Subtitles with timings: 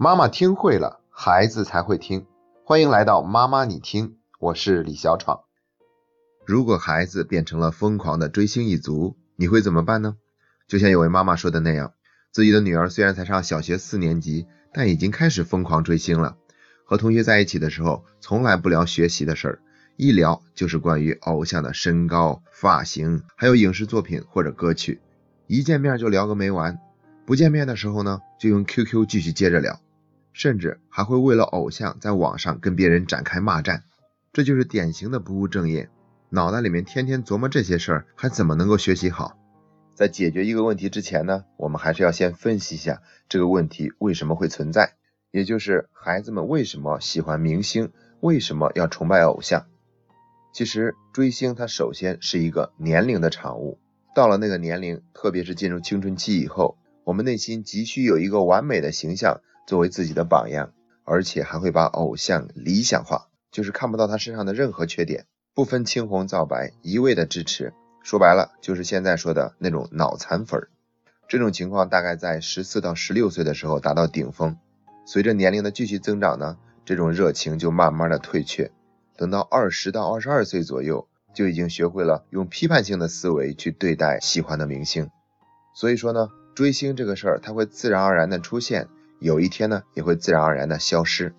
[0.00, 2.24] 妈妈听会了，孩子才会听。
[2.64, 5.40] 欢迎来到妈妈你听，我是李小闯。
[6.46, 10.14] 如果孩子变成了疯狂的追星一族，你会怎么办呢？
[10.68, 11.94] 就像有位妈妈说的那样，
[12.30, 16.36] 自己的女儿虽然才上小学四年级，但已经开始疯狂追星了。
[16.84, 19.58] 和同学在一起的时候，从来不聊学习的事儿，
[19.96, 25.00] 一聊就是关于偶像的身高、发型，还有影视作品或者歌曲。
[25.48, 26.78] 一见面就聊个没完，
[27.26, 29.80] 不见面的时候呢，就用 QQ 继续接着聊，
[30.38, 33.82] 甚至还会为了偶像在网上跟别人展开骂战。
[34.32, 35.90] 这就是典型的不务正业，
[36.30, 39.36] 脑袋里面天天琢磨这些事儿，还怎么能够学习好？
[39.94, 44.92] 在解决一个问题之前呢，我们还是要先分析一下这个问题为什么会存在，
[45.32, 49.66] 也就是孩子们为什么喜欢明星，为什么要崇拜偶像？
[50.52, 53.80] 其实追星它首先是一个年龄的产物。
[54.14, 60.72] 到了那个年龄，特别是进入青春期以后，我们内心急需有一个完美的形象作为自己的榜样，
[61.04, 67.74] 而且还会把偶像理想化，就是看不到他身上的任何缺点，不分青红皂白，一味的支持。
[68.02, 70.70] 说白了，就是现在说的那种脑残粉儿。
[71.28, 74.56] 这种情况大概在十四到十六岁的时候达到顶峰，
[75.04, 78.70] 随着年龄的继续增长呢，这种热情就慢慢的退却，
[79.18, 81.06] 等到二十到二十二岁左右。
[81.34, 85.10] 就已经学会了用批判性的思维去对待喜欢的明星，
[85.72, 88.88] 所以说呢，追星这个事儿它会自然而然的出现，
[89.20, 91.34] 有一天呢也会自然而然的消失。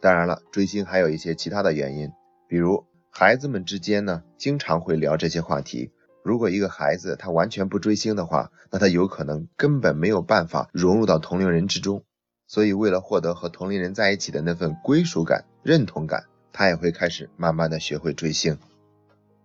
[0.00, 2.12] 当然了，追星还有一些其他的原因，
[2.48, 5.90] 比如孩子们之间呢经常会聊这些话题。
[6.22, 12.02] 如果一个孩子他完全不追星的话，那他有可能根本没有办法融入到同龄人之中。
[12.46, 18.58] 所以为了获得和同龄人在一起的那份归属感、认同感，他也会开始慢慢的学会追星。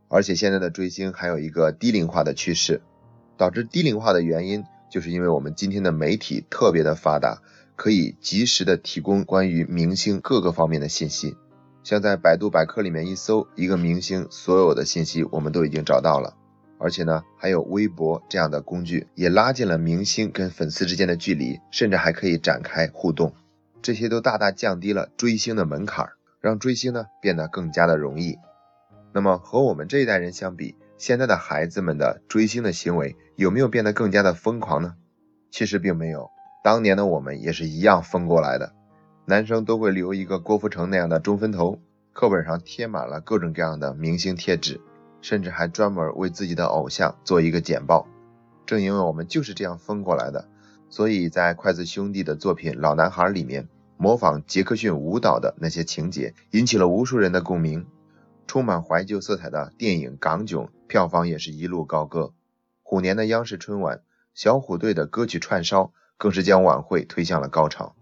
[0.09, 2.81] 而且现在的追星还有一个低龄化的趋势，
[3.37, 7.41] 导致低龄化的原因，就是因为我们今天的媒体特别的发达，
[7.75, 11.37] 可以及时的提供关于明星各个方面的信息。
[11.83, 16.35] 像在百度百科里面一搜一个明星，所有的信息我们都已经找到了。
[16.77, 23.33] 而且呢，还有微博这样的工具，也拉近了明星跟粉丝之间的距离，甚至还可以展开互动。
[23.81, 26.09] 这些都大大降低了追星的门槛，
[26.41, 28.37] 让追星呢变得更加的容易。
[29.11, 34.95] 那么和我们这一代人相比，现在的孩子们的追星的行为有没有变得更加的疯狂呢？
[35.49, 36.29] 其实并没有，
[36.61, 38.73] 当年的我们也是一样疯过来的。
[39.23, 41.79] 男生都会留一个郭富城那样的中分头，
[42.11, 44.81] 课本上贴满了各种各样的明星贴纸，
[45.21, 48.05] 甚至还专门为自己的偶像做一个简报。
[48.65, 50.49] 正因为我们就是这样疯过来的，
[50.89, 57.85] 所以在筷子兄弟的作品《老男孩》里面，模仿杰克逊舞蹈的那些情节，引起了无数人的共鸣。
[58.49, 62.33] 充满怀旧色彩的电影《港囧》票房也是一路高歌。
[62.81, 64.01] 虎年的央视春晚，
[64.33, 67.95] 小虎队的歌曲串烧更是将晚会推向了高潮。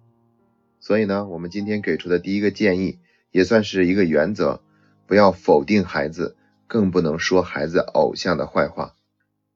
[0.79, 2.99] 所以呢，我们今天给出的第一个建议，
[3.29, 4.61] 也算是一个原则：
[5.05, 8.95] 不要否定孩子，更不能说孩子偶像的坏话。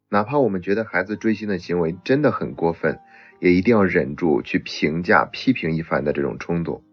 [0.09, 2.99] 哪怕我们觉得孩子追星的行为真的很过分，
[3.39, 6.83] 也一定要忍住去评价、批评一番的这种冲动，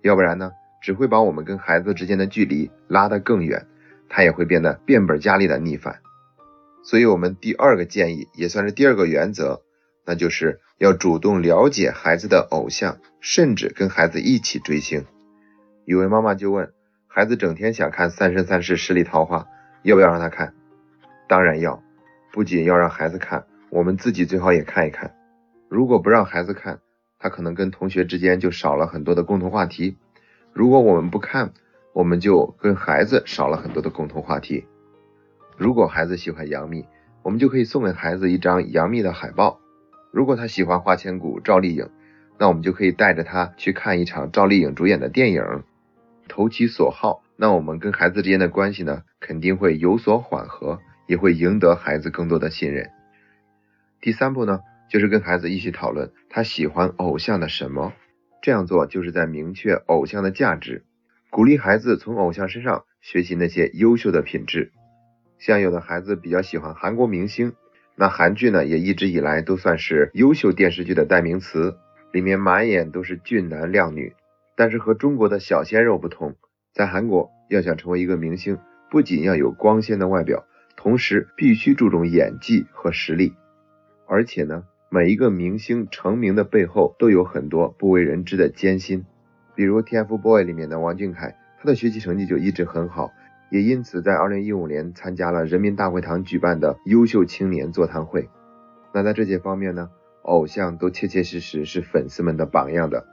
[0.00, 0.52] 要不然呢？
[0.80, 3.66] 只会把我们跟孩子之间的距离拉得更远，
[4.08, 6.00] 他也会变得变本加厉的逆反。
[6.82, 9.62] 所以，我们第二个建议也算是第二个原则，
[10.06, 15.04] 那就是要主动了解孩子的偶像，甚至跟孩子一起追星。
[15.84, 16.72] 有位妈妈就问，
[17.06, 19.40] 孩子整天想看《三生三世十里桃花》，
[19.82, 20.54] 要不要让他看？
[21.28, 21.82] 当然要，
[22.32, 25.14] 不仅要让孩子看，我们自己最好也看一看。
[25.68, 26.78] 如果不让孩子看，
[27.18, 29.98] 他可能跟同学之间就少了很多的共同话题。
[30.52, 31.52] 如果我们不看，
[31.92, 34.66] 我们就跟孩子少了很多的共同话题。
[35.56, 36.84] 如果孩子喜欢杨幂，
[37.22, 39.58] 我们就可以送给孩子一张杨幂的海报；
[40.12, 41.88] 如果他喜欢花千骨赵丽颖，
[42.38, 45.64] 那我们就可以带着他去看一场赵丽颖主演的电影，
[46.28, 47.22] 投其所好。
[47.36, 52.90] 那我们跟孩子之间的关系呢，肯定会有所缓和，也会赢得孩子更多的信任。
[54.00, 57.92] 第三步呢，就是跟孩子一起讨论他喜欢偶像的什么。
[58.40, 60.84] 这样做就是在明确偶像的价值，
[61.30, 64.72] 鼓励孩子从偶像身上学习那些优秀的品质。
[65.38, 67.52] 像有的孩子比较喜欢韩国明星，
[67.96, 71.76] 那韩剧呢也一直以来都算是优秀电视剧的代名词，
[72.12, 74.14] 里面满眼都是俊男靓女。
[74.56, 76.34] 但是和中国的小鲜肉不同，
[76.72, 78.58] 在韩国要想成为一个明星，
[78.90, 80.44] 不仅要有光鲜的外表，
[80.76, 83.34] 同时必须注重演技和实力，
[84.06, 84.64] 而且呢。
[84.90, 89.04] 每一个明星成名的背后都有很多不为人知的艰辛，
[89.54, 93.12] 比如 TFBOYS 里面的王俊凯，他的学习成绩就一直很好，
[93.50, 98.30] 也因此在2015年参加了人民大会堂举办的优秀青年座谈会。
[98.94, 99.90] 那在这些方面呢，
[100.22, 103.06] 偶像都切切实实是粉丝们的榜样的。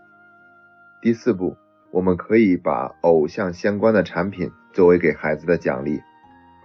[1.02, 1.58] 第四步，
[1.92, 6.00] 我们可以把偶像相关的产品作为给孩子的奖励，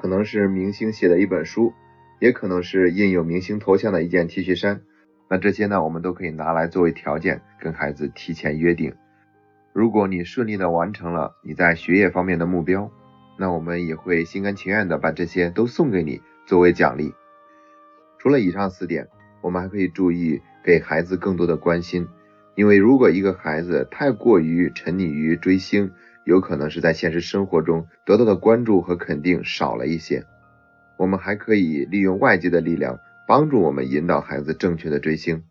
[0.01, 1.73] 可能是明星写的一本书，
[2.21, 4.83] 也可能是印有明星头像的一件 T 恤衫。
[5.31, 8.93] 那这些呢，我们都可以拿来作为条件，跟孩子提前约定。
[9.73, 12.91] 如果你顺利的完成了你在学业方面的目标，
[13.39, 17.15] 那我们也会心甘情愿的把这些都送给你作为奖励。
[18.19, 19.07] 除了以上四点，
[19.41, 22.09] 我们还可以注意给孩子更多的关心，
[22.57, 25.93] 因为如果一个孩子太过于沉溺于追星，
[26.25, 30.25] 有可能是在现实生活中得到的关注和肯定少了一些。
[30.99, 32.99] 我们还可以利用外界的力量。
[33.31, 35.45] 帮助我们引导孩子正确的追星，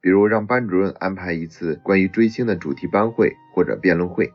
[0.00, 4.32] 比如让班主任安排一次关于追星的主题班会或者辩论会，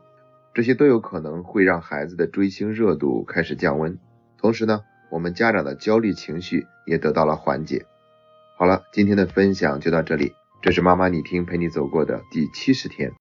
[0.52, 3.98] 这些都有可能会让孩子的追星热度开始降温。
[4.36, 7.86] 同时呢，我们家长的焦虑情绪也得到了缓解。
[8.58, 13.08] 好了，今天的分享就到这里，这是妈妈你听陪你走过的第七十天。